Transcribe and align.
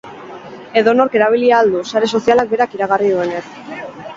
Edonork 0.81 1.17
erabili 1.19 1.53
ahal 1.57 1.69
du, 1.75 1.83
sare 1.91 2.09
sozialak 2.15 2.51
berak 2.55 2.77
iragarri 2.79 3.13
duenez. 3.17 3.45